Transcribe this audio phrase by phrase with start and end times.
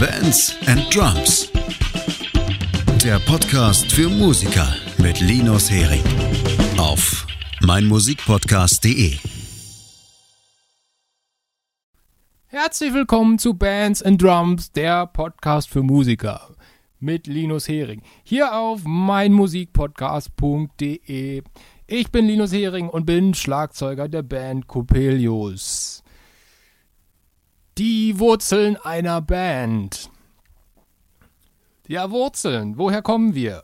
[0.00, 1.52] Bands and Drums.
[3.04, 6.02] Der Podcast für Musiker mit Linus Hering.
[6.78, 7.26] Auf
[7.60, 9.18] meinmusikpodcast.de.
[12.46, 16.56] Herzlich willkommen zu Bands and Drums, der Podcast für Musiker
[16.98, 18.00] mit Linus Hering.
[18.24, 21.42] Hier auf meinmusikpodcast.de.
[21.86, 25.99] Ich bin Linus Hering und bin Schlagzeuger der Band Coppelius.
[27.80, 30.10] Die Wurzeln einer Band.
[31.88, 33.62] Ja, Wurzeln, woher kommen wir?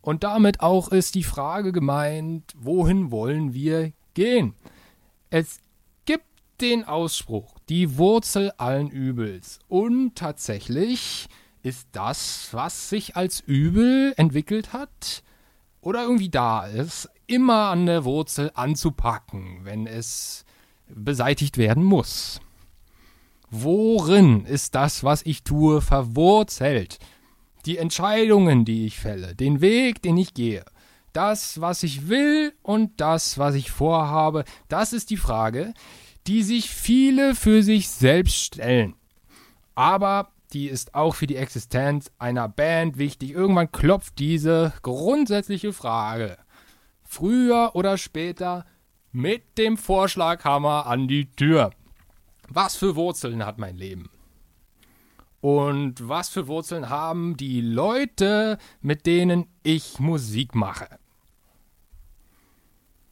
[0.00, 4.56] Und damit auch ist die Frage gemeint, wohin wollen wir gehen?
[5.30, 5.60] Es
[6.04, 6.26] gibt
[6.60, 9.60] den Ausspruch, die Wurzel allen Übels.
[9.68, 11.28] Und tatsächlich
[11.62, 15.22] ist das, was sich als Übel entwickelt hat
[15.80, 20.44] oder irgendwie da ist, immer an der Wurzel anzupacken, wenn es
[20.88, 22.40] beseitigt werden muss.
[23.56, 26.98] Worin ist das, was ich tue, verwurzelt?
[27.66, 30.64] Die Entscheidungen, die ich fälle, den Weg, den ich gehe,
[31.12, 35.72] das, was ich will und das, was ich vorhabe, das ist die Frage,
[36.26, 38.96] die sich viele für sich selbst stellen.
[39.76, 43.30] Aber die ist auch für die Existenz einer Band wichtig.
[43.30, 46.38] Irgendwann klopft diese grundsätzliche Frage
[47.04, 48.66] früher oder später
[49.12, 51.70] mit dem Vorschlaghammer an die Tür.
[52.48, 54.10] Was für Wurzeln hat mein Leben?
[55.40, 60.88] Und was für Wurzeln haben die Leute, mit denen ich Musik mache?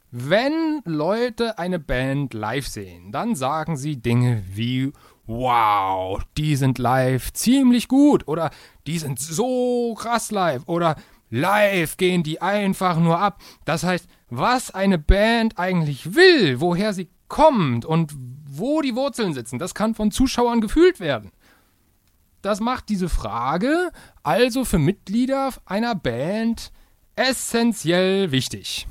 [0.09, 4.93] Wenn Leute eine Band live sehen, dann sagen sie Dinge wie
[5.25, 8.51] Wow, die sind live ziemlich gut oder
[8.87, 10.95] die sind so krass live oder
[11.29, 13.41] live gehen die einfach nur ab.
[13.65, 18.13] Das heißt, was eine Band eigentlich will, woher sie kommt und
[18.57, 21.31] wo die Wurzeln sitzen, das kann von Zuschauern gefühlt werden.
[22.41, 26.71] Das macht diese Frage also für Mitglieder einer Band
[27.15, 28.87] essentiell wichtig.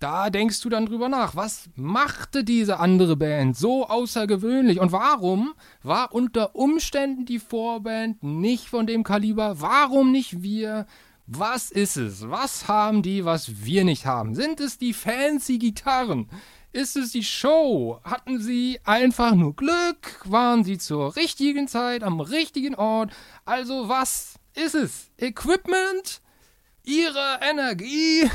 [0.00, 5.52] Da denkst du dann drüber nach, was machte diese andere Band so außergewöhnlich und warum
[5.82, 10.86] war unter Umständen die Vorband nicht von dem Kaliber, warum nicht wir?
[11.32, 12.28] Was ist es?
[12.28, 14.34] Was haben die, was wir nicht haben?
[14.34, 16.28] Sind es die fancy Gitarren?
[16.72, 18.00] Ist es die Show?
[18.02, 20.20] Hatten sie einfach nur Glück?
[20.24, 23.12] Waren sie zur richtigen Zeit am richtigen Ort?
[23.44, 25.12] Also was ist es?
[25.18, 26.20] Equipment?
[26.82, 28.28] Ihre Energie?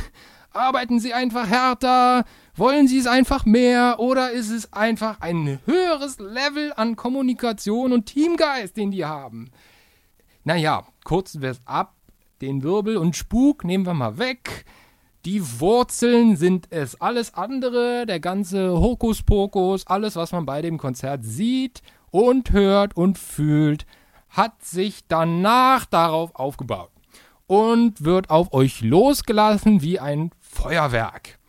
[0.54, 2.24] Arbeiten sie einfach härter?
[2.56, 4.00] Wollen sie es einfach mehr?
[4.00, 9.52] Oder ist es einfach ein höheres Level an Kommunikation und Teamgeist, den die haben?
[10.46, 11.95] Naja, kurz wär's ab.
[12.42, 14.66] Den Wirbel und Spuk nehmen wir mal weg.
[15.26, 17.00] Die Wurzeln sind es.
[17.02, 21.82] Alles andere, der ganze Hokuspokus, alles, was man bei dem Konzert sieht
[22.12, 23.86] und hört und fühlt,
[24.30, 26.92] hat sich danach darauf aufgebaut
[27.48, 31.40] und wird auf euch losgelassen wie ein Feuerwerk.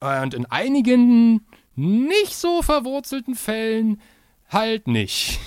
[0.00, 4.00] Und in einigen nicht so verwurzelten Fällen
[4.48, 5.40] halt nicht.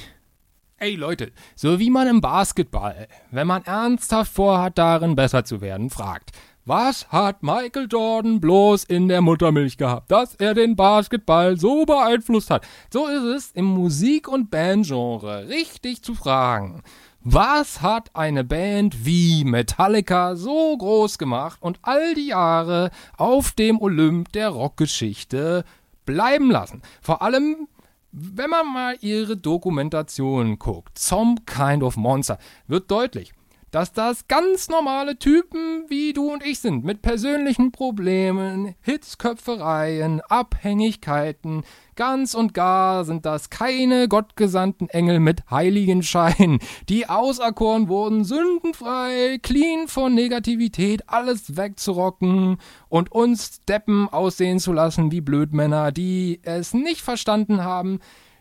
[0.80, 5.90] Ey Leute, so wie man im Basketball, wenn man ernsthaft vorhat, darin besser zu werden,
[5.90, 6.30] fragt,
[6.66, 12.52] was hat Michael Jordan bloß in der Muttermilch gehabt, dass er den Basketball so beeinflusst
[12.52, 12.68] hat?
[12.94, 16.84] So ist es im Musik- und Bandgenre richtig zu fragen.
[17.24, 23.82] Was hat eine Band wie Metallica so groß gemacht und all die Jahre auf dem
[23.82, 25.64] Olymp der Rockgeschichte
[26.06, 26.84] bleiben lassen?
[27.02, 27.68] Vor allem,
[28.12, 32.38] wenn man mal ihre Dokumentation guckt, Some Kind of Monster,
[32.68, 33.34] wird deutlich,
[33.72, 41.64] dass das ganz normale Typen wie du und ich sind, mit persönlichen Problemen, Hitzköpfereien, Abhängigkeiten.
[41.96, 49.88] Ganz und gar sind das keine gottgesandten Engel mit Heiligenschein, die auserkoren wurden, sündenfrei, clean
[49.88, 52.58] von Negativität, alles wegzurocken
[52.88, 58.00] und uns Deppen aussehen zu lassen wie Blödmänner, die es nicht verstanden haben,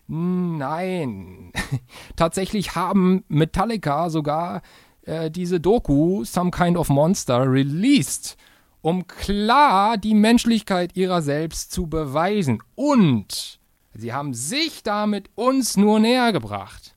[0.09, 1.51] Nein,
[2.17, 4.63] tatsächlich haben Metallica sogar
[5.07, 8.37] äh, diese Doku Some Kind of Monster released,
[8.83, 12.63] um klar die Menschlichkeit ihrer selbst zu beweisen.
[12.75, 13.59] Und
[13.95, 16.95] sie haben sich damit uns nur näher gebracht.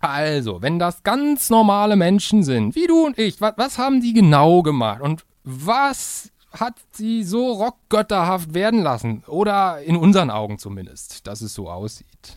[0.00, 4.12] Also, wenn das ganz normale Menschen sind, wie du und ich, was, was haben die
[4.12, 5.00] genau gemacht?
[5.00, 9.24] Und was hat sie so rockgötterhaft werden lassen?
[9.26, 12.36] Oder in unseren Augen zumindest, dass es so aussieht.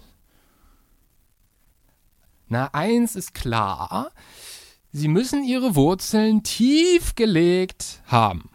[2.51, 4.12] Na, eins ist klar,
[4.92, 8.50] sie müssen ihre Wurzeln tief gelegt haben.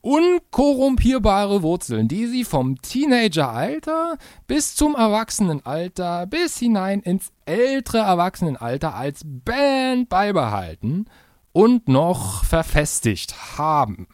[0.00, 4.16] unkorrumpierbare Wurzeln, die sie vom Teenageralter
[4.46, 11.06] bis zum Erwachsenenalter bis hinein ins ältere Erwachsenenalter als Band beibehalten
[11.50, 14.06] und noch verfestigt haben.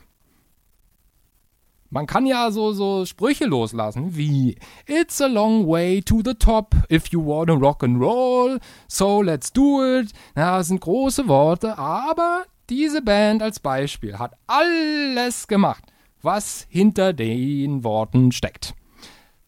[1.96, 6.74] Man kann ja so, so Sprüche loslassen wie It's a long way to the top
[6.90, 10.12] if you wanna rock and roll, so let's do it.
[10.34, 15.84] Na, das sind große Worte, aber diese Band als Beispiel hat alles gemacht,
[16.20, 18.74] was hinter den Worten steckt.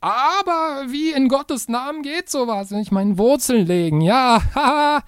[0.00, 2.73] Aber wie in Gottes Namen geht sowas?
[2.73, 5.03] Ich meine, Wurzeln legen, ja, haha.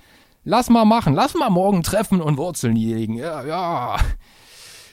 [0.45, 3.97] Lass mal machen, lass mal morgen treffen und Wurzeln legen, ja, ja.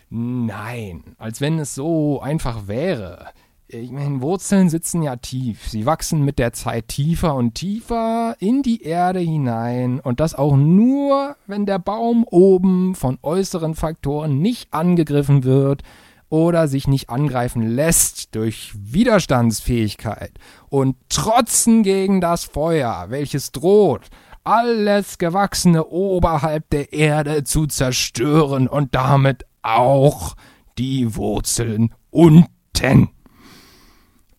[0.09, 3.27] Nein, als wenn es so einfach wäre.
[3.69, 5.67] Ich meine, Wurzeln sitzen ja tief.
[5.67, 9.99] Sie wachsen mit der Zeit tiefer und tiefer in die Erde hinein.
[9.99, 15.83] Und das auch nur, wenn der Baum oben von äußeren Faktoren nicht angegriffen wird
[16.29, 20.31] oder sich nicht angreifen lässt durch Widerstandsfähigkeit
[20.69, 24.07] und Trotzen gegen das Feuer, welches droht,
[24.45, 30.35] alles Gewachsene oberhalb der Erde zu zerstören und damit auch
[30.77, 33.09] die Wurzeln unten.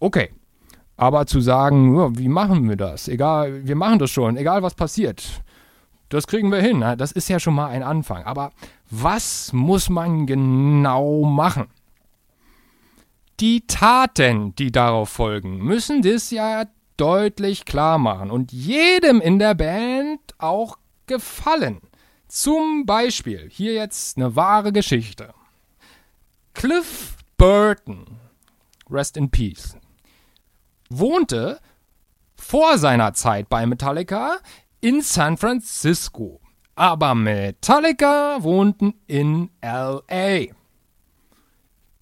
[0.01, 0.31] Okay,
[0.97, 3.09] aber zu sagen, wie machen wir das?
[3.09, 5.43] Egal, wir machen das schon, egal was passiert.
[6.09, 6.81] Das kriegen wir hin.
[6.97, 8.25] Das ist ja schon mal ein Anfang.
[8.25, 8.53] Aber
[8.91, 11.67] was muss man genau machen?
[13.41, 16.65] Die Taten, die darauf folgen, müssen das ja
[16.97, 21.81] deutlich klar machen und jedem in der Band auch gefallen.
[22.29, 25.33] Zum Beispiel, hier jetzt eine wahre Geschichte.
[26.53, 28.19] Cliff Burton,
[28.91, 29.77] rest in peace,
[30.91, 31.59] wohnte
[32.37, 34.37] vor seiner Zeit bei Metallica
[34.81, 36.41] in San Francisco.
[36.75, 40.53] Aber Metallica wohnten in LA.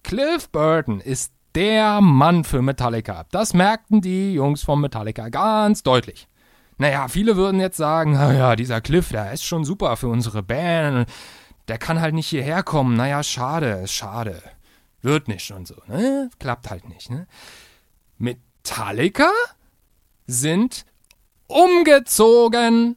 [0.03, 3.25] Cliff Burton ist der Mann für Metallica.
[3.31, 6.27] Das merkten die Jungs von Metallica ganz deutlich.
[6.77, 11.09] Naja, viele würden jetzt sagen, naja, dieser Cliff, der ist schon super für unsere Band.
[11.67, 12.95] Der kann halt nicht hierher kommen.
[12.95, 14.41] Naja, schade, schade.
[15.01, 16.29] Wird nicht und so, ne?
[16.39, 17.27] Klappt halt nicht, ne?
[18.17, 19.29] Metallica
[20.25, 20.85] sind
[21.47, 22.95] umgezogen.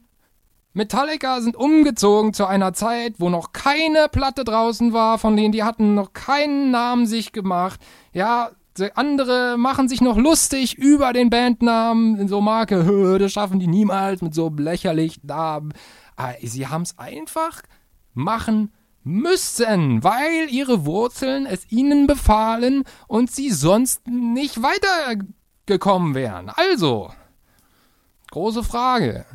[0.73, 5.63] Metallica sind umgezogen zu einer Zeit, wo noch keine Platte draußen war, von denen die
[5.63, 7.79] hatten noch keinen Namen sich gemacht.
[8.13, 8.51] Ja,
[8.95, 14.33] andere machen sich noch lustig über den Bandnamen so Marke, das schaffen die niemals mit
[14.33, 15.73] so lächerlichen Namen.
[16.15, 17.61] Aber sie haben es einfach
[18.13, 18.71] machen
[19.03, 26.49] müssen, weil ihre Wurzeln es ihnen befahlen und sie sonst nicht weitergekommen wären.
[26.49, 27.11] Also,
[28.31, 29.25] große Frage.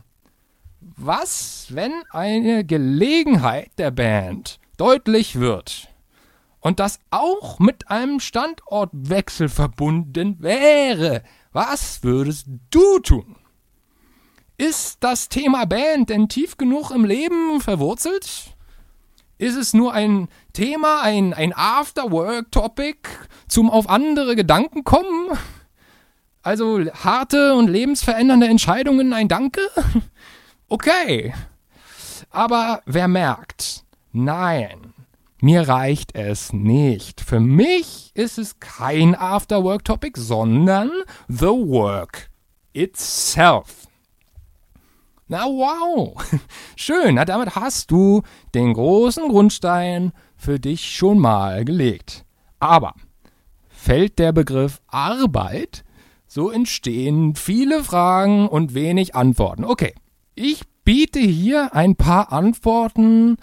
[0.80, 5.88] Was, wenn eine Gelegenheit der Band deutlich wird?
[6.66, 11.22] Und das auch mit einem Standortwechsel verbunden wäre,
[11.52, 13.36] was würdest du tun?
[14.56, 18.56] Ist das Thema Band denn tief genug im Leben verwurzelt?
[19.38, 22.98] Ist es nur ein Thema, ein, ein After-Work-Topic
[23.46, 25.38] zum auf andere Gedanken kommen?
[26.42, 29.60] Also harte und lebensverändernde Entscheidungen ein Danke?
[30.68, 31.32] Okay.
[32.30, 34.95] Aber wer merkt, nein,
[35.40, 37.20] mir reicht es nicht.
[37.20, 40.90] Für mich ist es kein After-Work-Topic, sondern
[41.28, 42.30] The Work
[42.72, 43.86] itself.
[45.28, 46.14] Na wow,
[46.76, 48.22] schön, na damit hast du
[48.54, 52.24] den großen Grundstein für dich schon mal gelegt.
[52.60, 52.94] Aber
[53.68, 55.84] fällt der Begriff Arbeit,
[56.26, 59.64] so entstehen viele Fragen und wenig Antworten.
[59.64, 59.94] Okay,
[60.34, 63.36] ich biete hier ein paar Antworten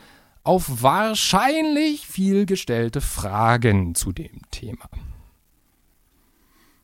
[0.44, 4.90] auf wahrscheinlich viel gestellte Fragen zu dem Thema.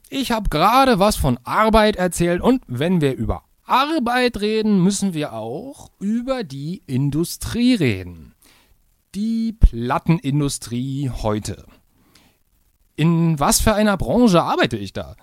[0.09, 5.33] Ich habe gerade was von Arbeit erzählt und wenn wir über Arbeit reden, müssen wir
[5.33, 8.33] auch über die Industrie reden.
[9.13, 11.65] Die Plattenindustrie heute.
[12.95, 15.15] In was für einer Branche arbeite ich da?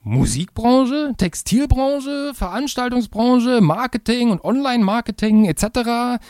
[0.00, 6.20] Musikbranche, Textilbranche, Veranstaltungsbranche, Marketing und Online-Marketing etc.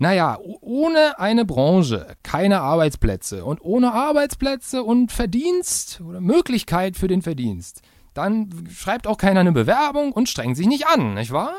[0.00, 7.20] Naja, ohne eine Branche keine Arbeitsplätze und ohne Arbeitsplätze und Verdienst oder Möglichkeit für den
[7.20, 7.82] Verdienst,
[8.14, 11.52] dann schreibt auch keiner eine Bewerbung und strengt sich nicht an, nicht wahr?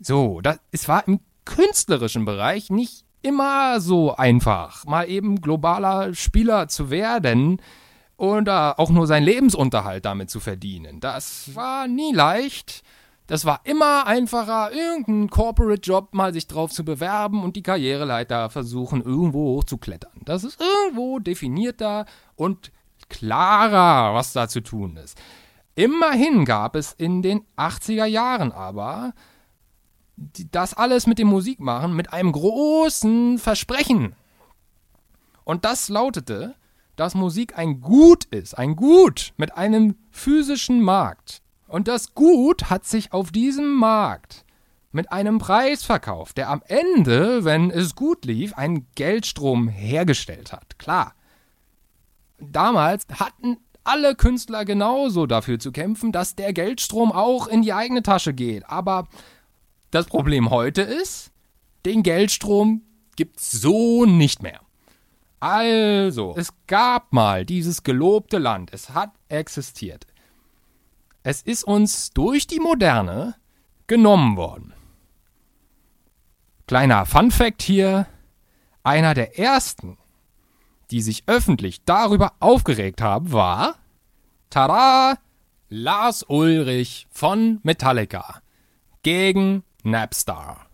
[0.00, 6.68] So, das, es war im künstlerischen Bereich nicht immer so einfach, mal eben globaler Spieler
[6.68, 7.60] zu werden
[8.16, 11.00] oder auch nur seinen Lebensunterhalt damit zu verdienen.
[11.00, 12.82] Das war nie leicht.
[13.32, 19.00] Das war immer einfacher, irgendeinen Corporate-Job mal sich drauf zu bewerben und die Karriereleiter versuchen,
[19.00, 20.20] irgendwo hochzuklettern.
[20.26, 22.04] Das ist irgendwo definierter
[22.36, 22.72] und
[23.08, 25.18] klarer, was da zu tun ist.
[25.74, 29.14] Immerhin gab es in den 80er Jahren aber
[30.50, 34.14] das alles mit dem Musikmachen mit einem großen Versprechen.
[35.44, 36.54] Und das lautete,
[36.96, 41.42] dass Musik ein Gut ist, ein Gut mit einem physischen Markt.
[41.72, 44.44] Und das Gut hat sich auf diesem Markt
[44.90, 50.78] mit einem Preis verkauft, der am Ende, wenn es gut lief, einen Geldstrom hergestellt hat.
[50.78, 51.14] Klar.
[52.38, 58.02] Damals hatten alle Künstler genauso dafür zu kämpfen, dass der Geldstrom auch in die eigene
[58.02, 58.68] Tasche geht.
[58.68, 59.08] Aber
[59.90, 61.30] das Problem heute ist,
[61.86, 62.82] den Geldstrom
[63.16, 64.60] gibt's so nicht mehr.
[65.40, 68.74] Also, es gab mal dieses gelobte Land.
[68.74, 70.06] Es hat existiert.
[71.22, 73.36] Es ist uns durch die Moderne
[73.86, 74.74] genommen worden.
[76.66, 78.06] Kleiner Fun fact hier.
[78.82, 79.98] Einer der ersten,
[80.90, 83.76] die sich öffentlich darüber aufgeregt haben, war,
[84.50, 85.18] tada,
[85.68, 88.42] Lars Ulrich von Metallica
[89.02, 90.66] gegen Napstar.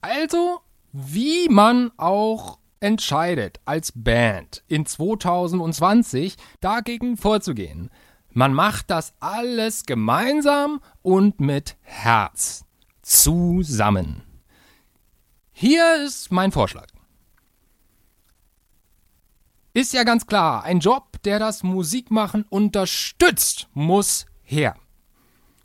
[0.00, 0.60] Also
[0.92, 7.90] wie man auch entscheidet als Band in 2020 dagegen vorzugehen.
[8.36, 12.66] Man macht das alles gemeinsam und mit Herz
[13.00, 14.24] zusammen.
[15.52, 16.88] Hier ist mein Vorschlag.
[19.72, 24.76] Ist ja ganz klar, ein Job, der das Musikmachen unterstützt, muss her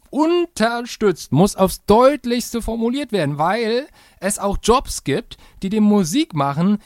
[0.10, 3.88] unterstützt, muss aufs deutlichste formuliert werden, weil
[4.22, 6.78] es auch Jobs gibt, die dem Musikmachen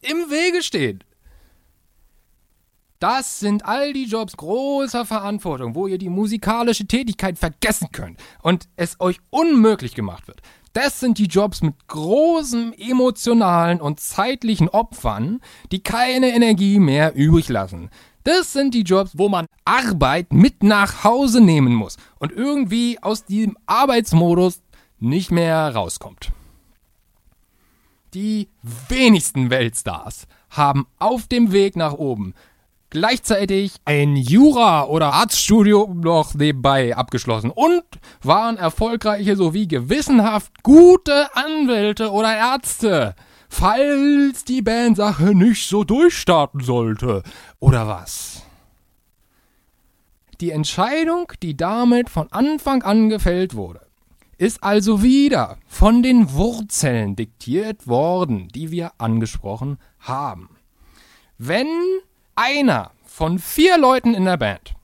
[0.00, 1.04] im Wege stehen.
[2.98, 8.68] Das sind all die Jobs großer Verantwortung, wo ihr die musikalische Tätigkeit vergessen könnt und
[8.74, 10.42] es euch unmöglich gemacht wird.
[10.72, 15.40] Das sind die Jobs mit großem emotionalen und zeitlichen Opfern,
[15.70, 17.90] die keine Energie mehr übrig lassen.
[18.24, 23.24] Das sind die Jobs, wo man Arbeit mit nach Hause nehmen muss und irgendwie aus
[23.24, 24.60] diesem Arbeitsmodus
[24.98, 26.32] nicht mehr rauskommt.
[28.12, 28.48] Die
[28.88, 32.34] wenigsten Weltstars haben auf dem Weg nach oben
[32.90, 37.84] gleichzeitig ein Jura- oder Arztstudium noch nebenbei abgeschlossen und
[38.22, 43.14] waren erfolgreiche sowie gewissenhaft gute Anwälte oder Ärzte
[43.48, 47.22] falls die Bandsache nicht so durchstarten sollte.
[47.58, 48.42] Oder was?
[50.40, 53.86] Die Entscheidung, die damit von Anfang an gefällt wurde,
[54.36, 60.50] ist also wieder von den Wurzeln diktiert worden, die wir angesprochen haben.
[61.38, 61.66] Wenn
[62.38, 64.74] einer von vier Leuten in der Band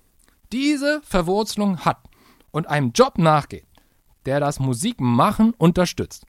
[0.52, 1.98] diese Verwurzelung hat
[2.50, 3.66] und einem Job nachgeht,
[4.26, 6.26] der das Musikmachen unterstützt,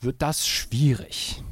[0.00, 1.42] wird das schwierig.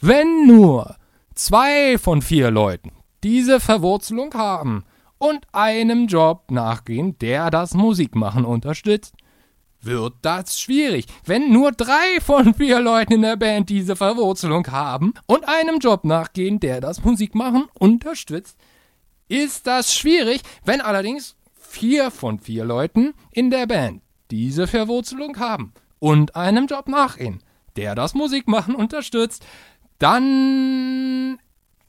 [0.00, 0.96] Wenn nur
[1.34, 2.92] zwei von vier Leuten
[3.24, 4.84] diese Verwurzelung haben
[5.18, 9.14] und einem Job nachgehen, der das Musikmachen unterstützt,
[9.80, 11.06] wird das schwierig.
[11.24, 16.04] Wenn nur drei von vier Leuten in der Band diese Verwurzelung haben und einem Job
[16.04, 18.56] nachgehen, der das Musikmachen unterstützt,
[19.28, 20.40] ist das schwierig.
[20.64, 26.88] Wenn allerdings vier von vier Leuten in der Band diese Verwurzelung haben und einem Job
[26.88, 27.42] nachgehen,
[27.76, 29.44] der das Musikmachen unterstützt,
[29.98, 31.38] dann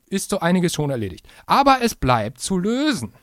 [0.10, 1.28] ist so einiges schon erledigt.
[1.46, 3.14] Aber es bleibt zu lösen.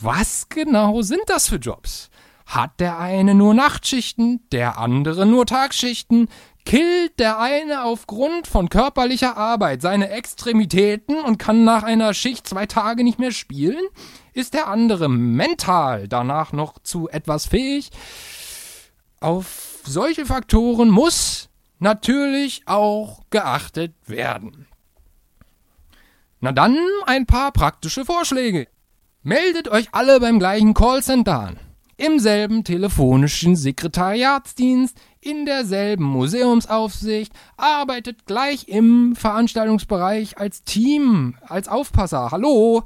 [0.00, 2.10] Was genau sind das für Jobs?
[2.46, 6.28] Hat der eine nur Nachtschichten, der andere nur Tagschichten?
[6.64, 12.66] Killt der eine aufgrund von körperlicher Arbeit seine Extremitäten und kann nach einer Schicht zwei
[12.66, 13.84] Tage nicht mehr spielen?
[14.32, 17.90] Ist der andere mental danach noch zu etwas fähig?
[19.20, 24.66] Auf solche Faktoren muss natürlich auch geachtet werden.
[26.40, 28.68] Na dann ein paar praktische Vorschläge.
[29.22, 31.60] Meldet euch alle beim gleichen Callcenter an,
[31.96, 42.30] im selben telefonischen Sekretariatsdienst, in derselben Museumsaufsicht, arbeitet gleich im Veranstaltungsbereich als Team, als Aufpasser.
[42.30, 42.84] Hallo?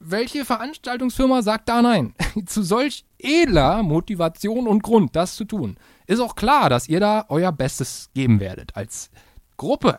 [0.00, 2.14] Welche Veranstaltungsfirma sagt da nein?
[2.46, 7.26] Zu solch edler Motivation und Grund, das zu tun, ist auch klar, dass ihr da
[7.28, 9.10] euer Bestes geben werdet als
[9.56, 9.98] Gruppe.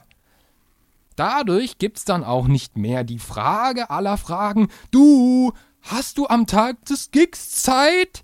[1.18, 5.52] Dadurch gibt's dann auch nicht mehr die Frage aller Fragen, du,
[5.82, 8.22] hast du am Tag des Gigs Zeit?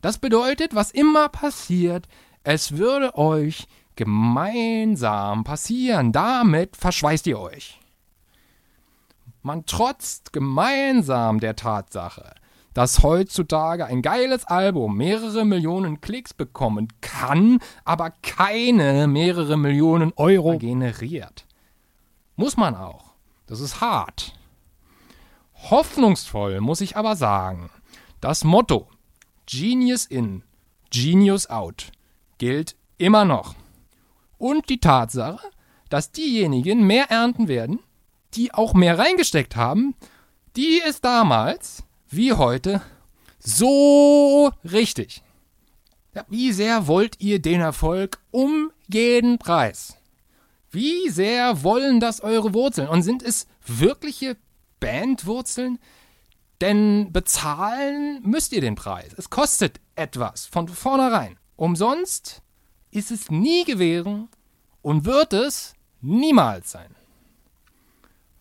[0.00, 2.08] Das bedeutet, was immer passiert,
[2.42, 3.66] es würde euch
[3.96, 6.12] gemeinsam passieren.
[6.12, 7.78] Damit verschweißt ihr euch.
[9.42, 12.34] man trotzt gemeinsam der Tatsache,
[12.74, 20.58] dass heutzutage ein geiles Album mehrere Millionen Klicks bekommen kann, aber keine mehrere Millionen Euro
[20.58, 21.46] generiert.
[22.36, 23.14] Muss man auch.
[23.46, 24.34] Das ist hart.
[25.68, 27.70] Hoffnungsvoll muss ich aber sagen,
[28.20, 28.88] das Motto
[29.46, 30.42] Genius in,
[30.90, 31.92] Genius out
[32.38, 33.54] gilt immer noch.
[34.38, 35.46] Und die Tatsache,
[35.90, 37.80] dass diejenigen mehr ernten werden,
[38.34, 39.94] die auch mehr reingesteckt haben,
[40.56, 42.80] die ist damals wie heute
[43.38, 45.22] so richtig.
[46.28, 49.96] Wie sehr wollt ihr den Erfolg um jeden Preis?
[50.70, 52.88] Wie sehr wollen das eure Wurzeln?
[52.88, 54.36] Und sind es wirkliche
[54.80, 55.78] Bandwurzeln?
[56.60, 59.12] Denn bezahlen müsst ihr den Preis.
[59.16, 61.38] Es kostet etwas von vornherein.
[61.56, 62.42] Umsonst
[62.90, 64.28] ist es nie gewesen
[64.82, 66.94] und wird es niemals sein.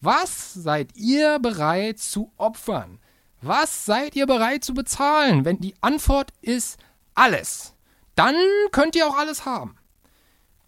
[0.02, 3.00] Was seid ihr bereit zu opfern?
[3.42, 5.46] Was seid ihr bereit zu bezahlen?
[5.46, 6.78] Wenn die Antwort ist
[7.16, 7.74] alles,
[8.16, 8.36] dann
[8.72, 9.76] könnt ihr auch alles haben.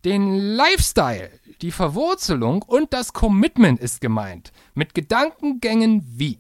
[0.03, 1.29] Den Lifestyle,
[1.61, 4.51] die Verwurzelung und das Commitment ist gemeint.
[4.73, 6.39] Mit Gedankengängen wie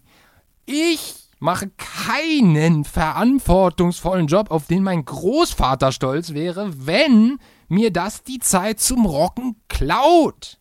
[0.65, 8.39] ich mache keinen verantwortungsvollen Job, auf den mein Großvater stolz wäre, wenn mir das die
[8.39, 10.59] Zeit zum Rocken klaut.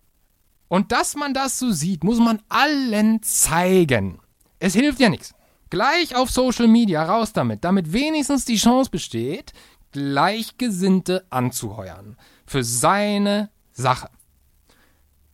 [0.69, 4.21] Und dass man das so sieht, muss man allen zeigen.
[4.59, 5.35] Es hilft ja nichts.
[5.69, 9.53] Gleich auf Social Media raus damit, damit wenigstens die Chance besteht,
[9.93, 12.17] Gleichgesinnte anzuheuern.
[12.47, 14.09] Für seine Sache.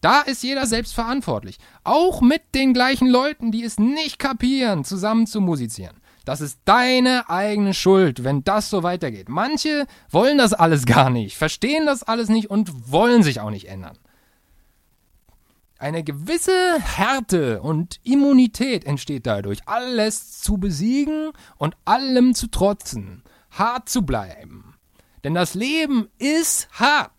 [0.07, 1.59] Da ist jeder selbst verantwortlich.
[1.83, 5.97] Auch mit den gleichen Leuten, die es nicht kapieren, zusammen zu musizieren.
[6.25, 9.29] Das ist deine eigene Schuld, wenn das so weitergeht.
[9.29, 13.67] Manche wollen das alles gar nicht, verstehen das alles nicht und wollen sich auch nicht
[13.67, 13.99] ändern.
[15.81, 23.89] Eine gewisse Härte und Immunität entsteht dadurch, alles zu besiegen und allem zu trotzen, hart
[23.89, 24.77] zu bleiben.
[25.25, 27.16] Denn das Leben ist hart.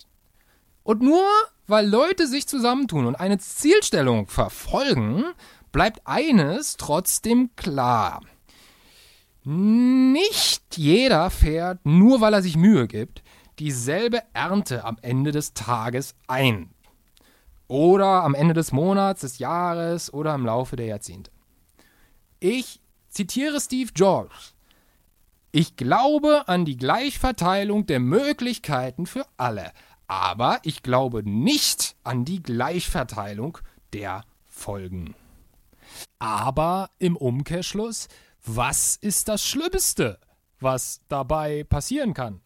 [0.88, 1.26] Und nur
[1.68, 5.26] weil Leute sich zusammentun und eine Zielstellung verfolgen,
[5.74, 8.22] bleibt eines trotzdem klar.
[9.44, 13.22] Nicht jeder fährt, nur weil er sich Mühe gibt,
[13.60, 16.70] dieselbe Ernte am Ende des Tages ein.
[17.68, 21.32] Oder am Ende des Monats, des Jahres oder im Laufe der Jahrzehnte.
[22.40, 24.54] Ich zitiere Steve Jobs.
[25.52, 29.74] Ich glaube an die Gleichverteilung der Möglichkeiten für alle,
[30.08, 33.58] aber ich glaube nicht an die Gleichverteilung
[33.94, 35.16] der Folgen.
[36.20, 38.08] Aber im Umkehrschluss,
[38.44, 40.20] was ist das Schlimmste,
[40.60, 42.42] was dabei passieren kann?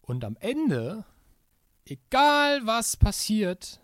[0.00, 1.04] Und am Ende,
[1.84, 3.80] egal was passiert,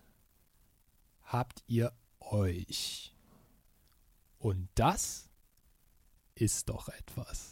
[1.25, 3.15] habt ihr euch.
[4.39, 5.29] Und das
[6.35, 7.52] ist doch etwas.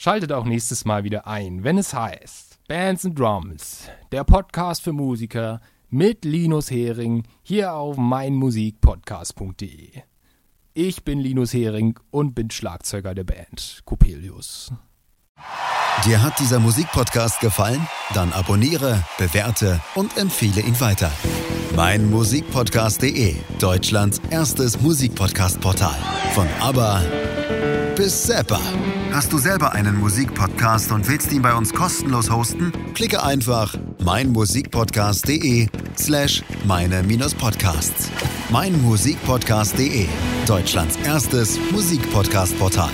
[0.00, 4.92] Schaltet auch nächstes Mal wieder ein, wenn es heißt Bands and Drums, der Podcast für
[4.92, 9.90] Musiker mit Linus Hering hier auf meinmusikpodcast.de.
[10.72, 14.70] Ich bin Linus Hering und bin Schlagzeuger der Band Coppelius.
[16.04, 17.84] Dir hat dieser Musikpodcast gefallen?
[18.14, 21.10] Dann abonniere, bewerte und empfehle ihn weiter.
[21.74, 25.98] Mein Musikpodcast.de, Deutschlands erstes Musikpodcast-Portal.
[26.34, 27.02] Von ABBA
[27.98, 28.60] bis Zappa.
[29.12, 32.72] Hast du selber einen Musikpodcast und willst ihn bei uns kostenlos hosten?
[32.94, 35.66] Klicke einfach meinmusikpodcast.de
[35.98, 38.10] slash meine-podcasts.
[38.50, 40.06] Meinmusikpodcast.de,
[40.46, 42.90] Deutschlands erstes Musikpodcast-Portal.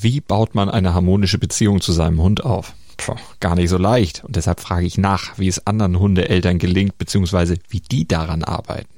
[0.00, 2.72] Wie baut man eine harmonische Beziehung zu seinem Hund auf?
[2.96, 4.24] Puh, gar nicht so leicht.
[4.24, 8.97] Und deshalb frage ich nach, wie es anderen Hundeeltern gelingt, beziehungsweise wie die daran arbeiten.